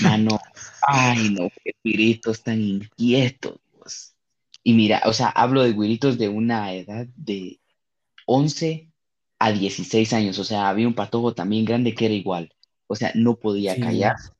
[0.02, 0.40] Mano,
[0.88, 3.60] ay no, qué güiritos tan inquietos.
[4.64, 7.62] Y mira, o sea, hablo de güiritos de una edad de
[8.26, 8.90] 11
[9.40, 10.38] a 16 años.
[10.38, 12.54] O sea, había un patojo también grande que era igual.
[12.88, 13.82] O sea, no podía Sí.
[13.82, 14.32] callarse,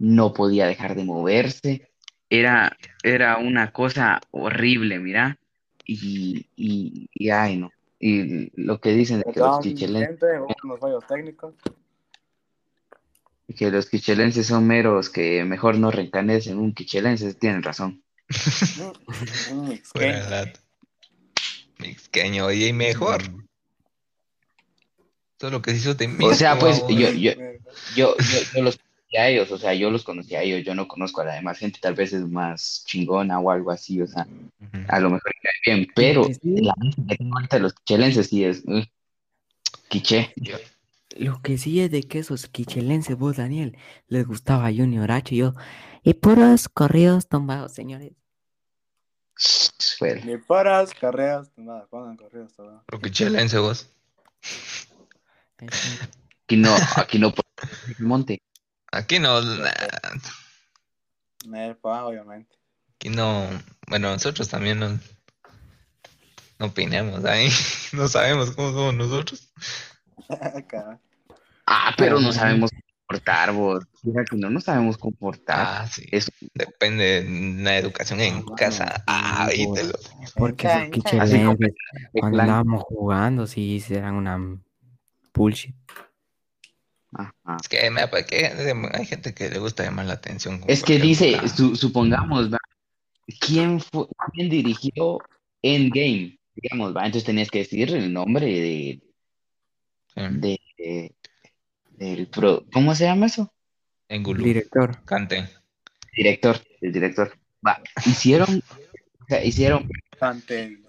[0.00, 1.88] no podía dejar de moverse.
[2.28, 5.38] Era, era una cosa horrible, mira.
[5.84, 7.70] Y, y, y ay no.
[8.00, 11.54] Y lo que dicen de que los quichelenses, unos fallos técnicos.
[13.56, 18.02] que los quichelenses son meros, que mejor no reencanes en un quichelense, tienen razón.
[19.52, 19.72] Mm.
[21.78, 23.22] Mixqueño, oye, y mejor.
[25.38, 26.24] Todo lo que se hizo de mí.
[26.24, 27.32] O sea, pues, yo- yo-
[27.96, 28.16] Yo, yo,
[28.54, 28.78] yo los
[29.16, 31.58] a ellos, o sea, yo los conocí a ellos, yo no conozco a la demás
[31.58, 34.26] gente, tal vez es más chingona o algo así, o sea,
[34.88, 36.56] a lo mejor cae bien, pero que sí.
[36.62, 37.16] la gente
[37.50, 38.82] de los quichelenses sí es uh,
[39.88, 40.32] quiché.
[41.16, 45.38] Lo que sí es de que esos quichelenses, vos, Daniel, les gustaba Junior H y
[45.38, 45.54] yo.
[46.04, 48.12] Y puros corridos tumbados, señores.
[49.98, 52.84] Fue- Ni paras, carreras, nada, pongan correos, todo.
[52.90, 53.90] Lo que chelense vos.
[56.44, 57.44] Aquí no, aquí no por
[57.98, 58.40] el monte.
[58.92, 59.40] Aquí no,
[61.46, 62.56] Nerfa, obviamente.
[62.94, 63.48] aquí no,
[63.88, 64.98] bueno, nosotros también no,
[66.58, 67.48] no opinemos ahí,
[67.92, 69.52] no sabemos cómo somos nosotros.
[71.72, 72.72] Ah, pero no sabemos
[73.06, 73.84] comportar, vos.
[74.02, 75.60] Mira que no nos sabemos comportar.
[75.82, 76.32] Ah, sí, Eso.
[76.52, 79.04] depende de la educación en Ah, casa.
[79.06, 79.96] Ah, vítelo.
[80.34, 80.66] Porque.
[80.66, 81.56] Así como
[82.26, 84.36] andábamos jugando, sí, eran una
[85.32, 85.76] bullshit.
[87.12, 87.56] Ajá.
[87.60, 88.46] Es que, me- que
[88.92, 90.60] hay gente que le gusta llamar la atención.
[90.68, 92.58] Es que dice, su- supongamos, ¿va?
[93.40, 95.18] ¿quién fue, quién dirigió
[95.62, 96.38] Endgame?
[96.54, 97.06] Digamos, ¿va?
[97.06, 99.00] Entonces tenías que decir el nombre de,
[100.14, 100.20] Sí.
[100.30, 101.14] de, de-
[101.96, 103.52] del pro, ¿cómo se llama eso?
[104.08, 105.04] Engulú, Director.
[105.04, 105.48] Cante.
[106.16, 107.32] Director, el director.
[107.66, 108.62] Va, hicieron,
[109.20, 109.88] o sea, hicieron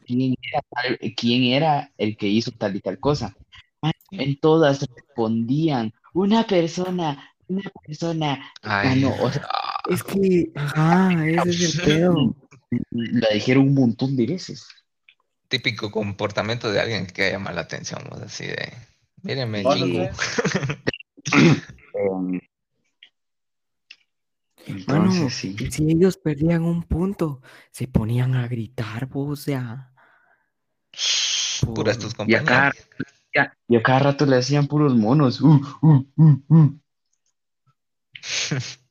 [0.05, 3.36] quién era, tal- quién era el que hizo tal y tal cosa.
[4.12, 8.52] En todas respondían, una persona, una persona.
[8.62, 12.36] Ay, Mano, o sea, ah, Es que, ajá, ese es el pedo.
[12.91, 14.67] la dijeron un montón de veces.
[15.47, 18.71] típico comportamiento de alguien que quiere llamar la atención, pues, así de,
[19.24, 19.86] mírenme, ¿Vos no
[24.65, 25.56] entonces, sí.
[25.60, 29.91] y si ellos perdían un punto, se ponían a gritar, po, o sea.
[31.74, 32.71] Puras tus Y a
[33.34, 35.41] ya- y a cada rato le hacían puros monos.
[35.41, 36.80] Uh, uh, uh, uh.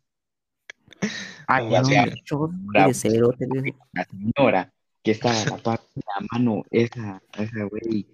[1.47, 2.17] Como y había basura.
[2.25, 2.89] Shot Bravo.
[2.89, 4.73] de cero, te- una señora
[5.03, 8.07] que estaba a la par de la mano, esa, esa güey,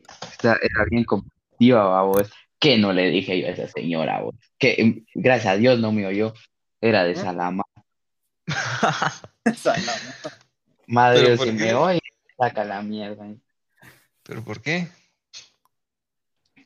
[0.42, 2.30] era bien competitiva, vos.
[2.58, 4.34] Que no le dije yo a esa señora, vos.
[4.58, 6.32] Que em, gracias a Dios no me oyó.
[6.80, 7.64] Era de Salama.
[9.44, 9.92] Esa no.
[10.86, 11.64] Madre, ¿Pero Dios, por si qué?
[11.64, 12.00] me oye,
[12.38, 13.26] saca la mierda.
[14.22, 14.88] ¿Pero por qué?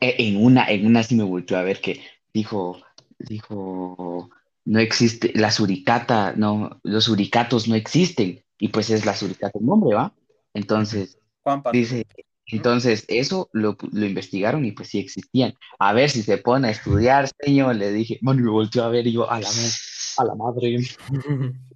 [0.00, 2.00] Eh, En una, en una sí me volvió a ver que
[2.32, 2.80] dijo,
[3.18, 4.30] dijo,
[4.64, 8.42] no existe, la suricata, no, los suricatos no existen.
[8.58, 10.12] Y pues es la suricata el nombre, ¿va?
[10.54, 11.72] Entonces, Juanpa.
[11.72, 12.06] dice,
[12.46, 15.54] entonces eso lo, lo investigaron y pues sí existían.
[15.78, 19.06] A ver si se pone a estudiar, señor, le dije, y me volteó a ver
[19.06, 20.78] y yo, a la, a la madre.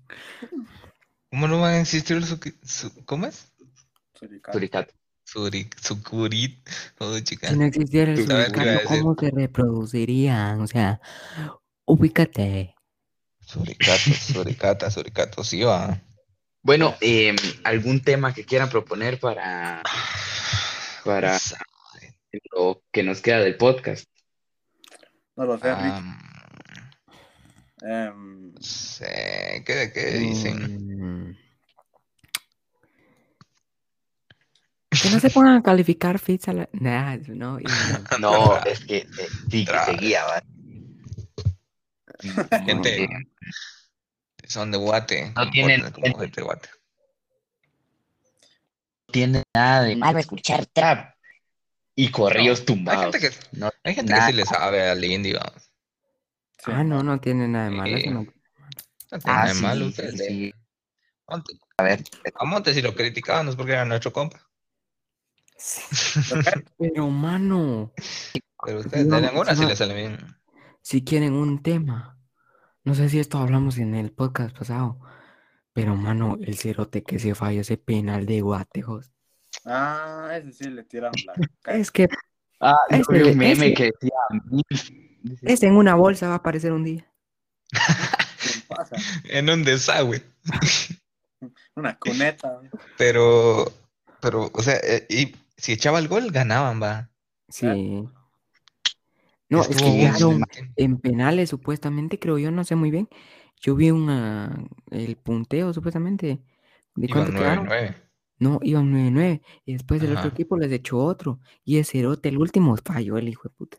[1.31, 2.29] ¿Cómo no van a existir los...
[2.63, 3.53] su- ¿Cómo es?
[4.15, 4.59] Suricato.
[4.59, 4.95] Suricato.
[5.35, 6.57] Suri, sucurit,
[6.97, 7.49] todo chica.
[7.49, 8.85] Si no existiera el decir.
[8.87, 10.61] ¿cómo se reproducirían?
[10.61, 11.01] O sea,
[11.85, 12.77] ubícate.
[13.41, 16.01] Suricato, suricata, suricato, sí va.
[16.63, 19.83] Bueno, em, ¿algún tema que quieran proponer para,
[21.05, 21.37] para
[22.53, 24.09] lo que nos queda del podcast?
[25.35, 25.93] No lo sé, Rich.
[25.93, 26.25] Am,
[27.87, 31.29] Em, sé, ¿qué, qué dicen?
[31.29, 31.37] Mm.
[35.05, 36.69] Que no se pongan a calificar fits a la...
[36.73, 37.59] Nah, no,
[38.19, 39.07] No, es que eh,
[39.51, 40.43] sí, que seguía, ¿va?
[42.65, 43.07] Gente,
[44.49, 45.31] son de Guate.
[45.37, 46.69] No tienen- como gente de Guate.
[49.09, 51.15] no tiene nada de malo escuchar trap
[51.95, 53.15] y corridos Hay tumbados.
[53.15, 55.71] gente que, No hay gente que sí le sabe al indie, vamos.
[56.65, 56.73] sí.
[56.73, 57.99] Ah, no, no tiene nada de malo.
[58.11, 58.25] No-
[59.13, 59.91] No tiene Ah, nada de sí, malo.
[59.93, 60.55] sí,
[61.77, 62.03] A ver,
[62.37, 64.41] A Monte si lo criticábamos porque era nuestro compa.
[66.79, 67.93] Pero, mano,
[68.65, 70.19] Pero ustedes No, tienen una si no- le sale bien.
[70.83, 72.19] si quieren un tema,
[72.85, 74.99] no sé si esto hablamos en el podcast pasado,
[75.73, 79.11] pero, mano, el cerote que se falla ese penal de Guatejos.
[79.65, 81.79] Ah, ese sí le tiraron la cara.
[81.79, 82.09] Es que
[82.61, 84.13] ah, vi un meme ese- que decía
[85.43, 87.07] ese en una bolsa va a aparecer un día.
[87.71, 87.79] ¿Qué
[88.69, 88.97] pasa?
[89.25, 90.23] En un desagüe.
[91.77, 92.61] Una cuneta.
[92.99, 93.71] Pero,
[94.21, 97.09] pero, o sea, eh, y si echaba el gol, ganaban, va.
[97.49, 98.07] Sí.
[99.49, 100.07] No, es que sí.
[100.77, 103.09] en penales, supuestamente, creo yo, no sé muy bien.
[103.63, 106.43] Yo vi una, el punteo, supuestamente.
[106.95, 107.67] ¿De Iban cuánto quedaron?
[107.67, 107.95] 9-9.
[108.41, 109.41] No, iban 9-9.
[109.65, 111.41] Y después el otro equipo les echó otro.
[111.65, 113.79] Y ese cerote, el último, falló el hijo de puta.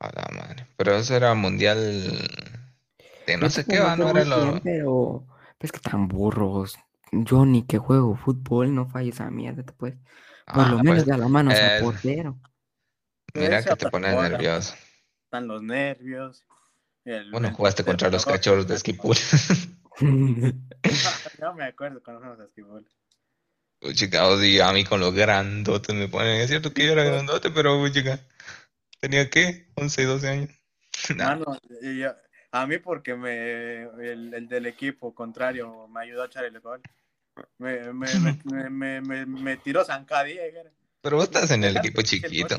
[0.00, 0.66] A la madre.
[0.76, 4.60] Pero eso era mundial de no sé qué, va, no era lo.
[4.62, 6.76] pero pues que tan burros.
[7.24, 9.94] Yo ni que juego fútbol, no fallo esa mierda, pues.
[10.46, 12.38] Por Ah, lo pues, menos de la mano eh, portero.
[13.34, 14.74] Mira que te pones nervioso.
[15.24, 16.44] Están los nervios.
[17.04, 19.16] el- Bueno, el jugaste contra los cachorros de Esquipul.
[21.38, 22.86] No me acuerdo cuando fuimos a Esquibol.
[23.82, 26.40] Uy, chica, odio a mí con los grandotes me ponen.
[26.40, 28.18] Es cierto que yo era grandote, pero chica,
[29.00, 30.50] tenía qué, 11, 12 años.
[31.16, 32.14] Nah, Mano, y yo-
[32.52, 36.80] a mí porque me el, el del equipo contrario me ayudó a echar el gol.
[37.58, 40.42] Me, me, me, me, me, tiró zancadilla.
[41.00, 42.56] pero vos estás en el equipo chiquito.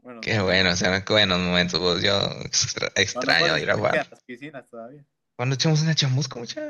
[0.00, 1.80] Bueno, Qué bueno, o sea, qué buenos momentos.
[1.80, 4.08] Vos, yo extra- extraño ir a jugar.
[4.10, 5.04] las piscinas todavía.
[5.34, 6.60] Cuando echamos una chamusca, mucha.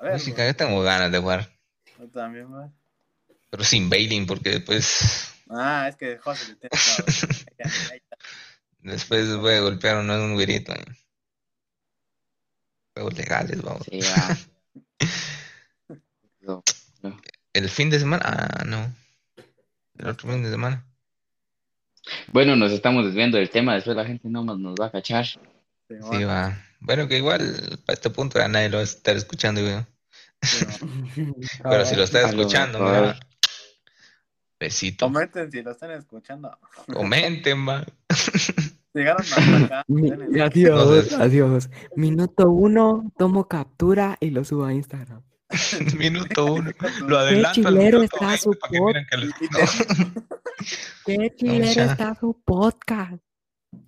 [0.00, 1.48] A ver, yo tengo ganas de jugar.
[1.98, 2.74] yo también, man.
[3.50, 7.94] Pero sin bailing, porque después, Ah, es que José le está.
[8.80, 10.72] después voy a golpear a un güerito.
[10.74, 10.84] ¿eh?
[12.98, 13.86] Juegos legales, vamos.
[13.88, 14.36] Sí, va.
[16.40, 16.64] No,
[17.52, 18.92] El fin de semana, ah, no.
[19.98, 20.84] el otro fin de semana.
[22.32, 25.26] Bueno, nos estamos desviando del tema, después la gente no nos, nos va a cachar.
[25.26, 26.58] Sí, va.
[26.80, 29.76] Bueno, que igual para este punto ya nadie lo va a estar escuchando, güey.
[31.62, 33.14] Pero si lo lo escuchando.
[34.58, 35.06] Besito.
[35.06, 36.58] Comenten si lo están escuchando.
[36.92, 37.86] Comenten, va.
[38.98, 39.84] Llegaron hasta acá.
[39.88, 41.70] Mi- adiós, Entonces- adiós.
[41.96, 45.22] Minuto uno, tomo captura y lo subo a Instagram.
[45.98, 46.70] Minuto uno.
[47.06, 49.48] Lo adelanto al chilero minuto está 20 su para que miren que lo- Y- y
[49.48, 49.58] no,
[51.06, 53.22] Qué chilero está su podcast.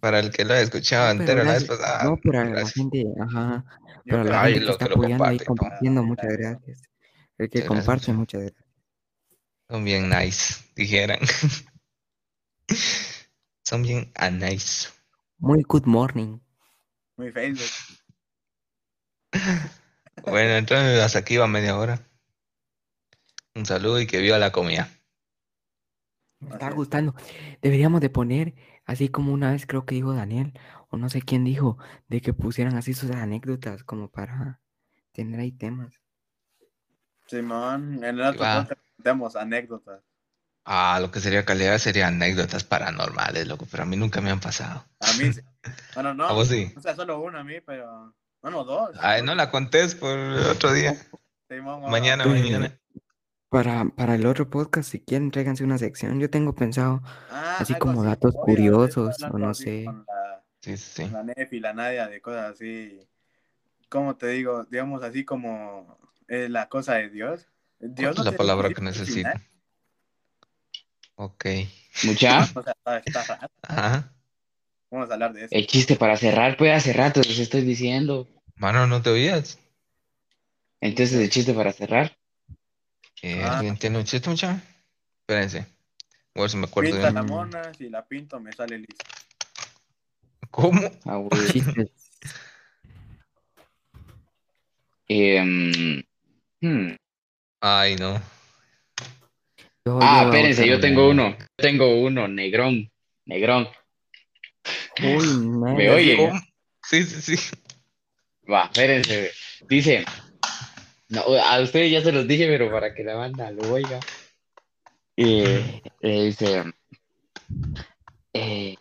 [0.01, 2.05] para el que lo haya escuchado No, entero la vez pasada.
[2.05, 3.65] no, pero la gente, ajá.
[4.05, 6.83] Pero la gente que lo está que apoyando comparte y compartiendo, muchas gracias.
[7.39, 8.65] El que comparte, muchas muchas gracias.
[9.69, 11.19] Son bien nice, dijeran.
[13.65, 14.89] Son bien a nice.
[15.43, 16.39] Muy good morning.
[17.17, 17.99] Mi Facebook.
[20.23, 21.99] Bueno, entonces hasta aquí va media hora.
[23.55, 24.91] Un saludo y que viva la comida.
[26.41, 27.15] Me está gustando.
[27.63, 30.53] Deberíamos de poner, así como una vez creo que dijo Daniel,
[30.91, 34.61] o no sé quién dijo, de que pusieran así sus anécdotas como para
[35.13, 35.95] tener ahí temas.
[37.29, 38.73] Simón, en el otro podcast
[39.03, 40.10] tenemos anécdotas.
[40.65, 44.41] Ah, lo que sería calidad sería anécdotas paranormales, loco, pero a mí nunca me han
[44.41, 44.85] pasado.
[45.01, 45.41] A mí sí.
[45.95, 46.25] Bueno, no.
[46.27, 46.73] ¿A vos sí?
[46.77, 48.15] O sea, solo una a mí, pero.
[48.41, 48.97] Bueno, dos.
[49.01, 50.97] Ay, no la contés por otro día.
[51.89, 52.77] Mañana, Pero- mañana.
[53.51, 56.21] Para, para el otro podcast, si quieren, tráiganse una sección.
[56.21, 58.11] Yo tengo pensado, Ah, así como así.
[58.11, 59.85] datos curiosos, o no sé.
[59.87, 61.03] La, Sí, sí.
[61.03, 63.01] con la Nef y la Nadia de cosas así.
[63.89, 64.65] ¿Cómo te digo?
[64.71, 67.49] Digamos así como eh, la cosa de Dios.
[67.81, 69.43] Dios ¿Cuál es no la palabra que final.
[71.23, 71.45] Ok.
[72.05, 73.49] Mucha, O sea, está, está raro.
[73.63, 74.13] Ajá.
[74.91, 75.55] Vamos a hablar de eso.
[75.55, 78.27] el chiste para cerrar, pues hace rato les estoy diciendo.
[78.57, 79.59] Mano, ¿no te oías?
[80.81, 82.17] Entonces, el chiste para cerrar.
[83.23, 83.59] Eh, Ah.
[83.59, 84.63] ¿Alguien tiene un chiste, mucha?
[85.21, 85.67] Espérense.
[86.35, 87.15] A ver si me acuerdo Pinta bien.
[87.15, 89.05] la mona, si la pinto me sale listo.
[90.51, 90.81] ¿Cómo?
[91.05, 91.91] Ah, güey.
[95.09, 96.03] Em,
[96.63, 96.95] hmm.
[97.61, 98.21] Ay, no.
[99.85, 101.37] Yo- Ah, yo espérense, yo tengo uno.
[101.39, 102.91] Yo tengo uno, negrón.
[103.27, 103.69] Negrón.
[105.03, 105.91] Uy, ¿Me madre.
[105.91, 106.33] oye?
[106.83, 107.57] Sí, sí, sí.
[108.51, 109.31] Va, espérense.
[109.69, 110.05] Dice,
[111.09, 114.01] no, a ustedes ya se los dije, pero para que la banda lo oiga.
[115.17, 116.65] Eh, eh, dice,
[118.33, 118.77] eh,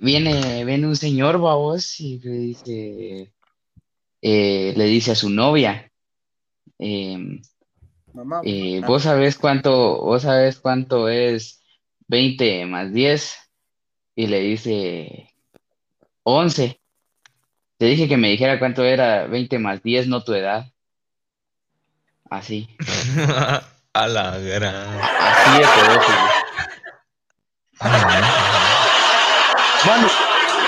[0.00, 3.32] viene, viene un señor, babos, y le dice,
[4.22, 5.90] eh, le dice a su novia,
[6.78, 7.42] em,
[8.14, 8.40] Mamá.
[8.44, 11.62] eh, ah, ¿vos sabés cuánto, vos sabés cuánto es
[12.08, 13.36] 20 más 10?
[14.14, 15.30] Y le dice
[16.22, 16.80] 11.
[17.78, 20.66] Te dije que me dijera cuánto era 20 más 10, no tu edad.
[22.30, 22.68] Así.
[23.94, 24.74] A la gran.
[24.74, 26.18] Así de pedófilo.
[27.80, 28.24] A la gran.
[29.86, 30.12] Vamos.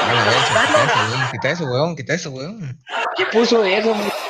[0.02, 1.96] A la gran, Quita eso, weón.
[1.96, 2.78] Quita eso, weón.
[3.16, 3.94] ¿Qué puso eso?
[3.94, 4.23] no.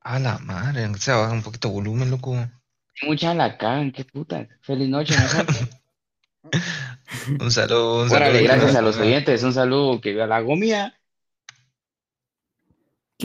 [0.00, 0.84] A la madre.
[0.84, 2.36] aunque sea baja un poquito de volumen, loco.
[3.02, 4.46] Mucha la cagan, qué puta.
[4.62, 5.68] Feliz noche, nosotros.
[7.40, 8.30] Un saludo, un saludo.
[8.30, 9.42] Órale, gracias a los oyentes.
[9.42, 10.99] Un saludo que a la gomía.